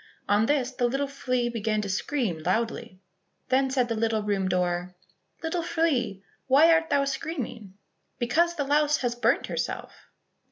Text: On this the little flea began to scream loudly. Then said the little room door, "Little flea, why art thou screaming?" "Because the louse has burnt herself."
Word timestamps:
On 0.27 0.47
this 0.47 0.71
the 0.71 0.87
little 0.87 1.05
flea 1.05 1.47
began 1.47 1.79
to 1.83 1.87
scream 1.87 2.39
loudly. 2.41 2.99
Then 3.49 3.69
said 3.69 3.87
the 3.87 3.93
little 3.93 4.23
room 4.23 4.49
door, 4.49 4.95
"Little 5.43 5.61
flea, 5.61 6.23
why 6.47 6.73
art 6.73 6.89
thou 6.89 7.05
screaming?" 7.05 7.75
"Because 8.17 8.55
the 8.55 8.63
louse 8.63 8.97
has 9.01 9.13
burnt 9.13 9.45
herself." 9.45 9.93